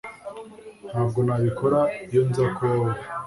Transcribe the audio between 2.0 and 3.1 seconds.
iyo nza kuba wowe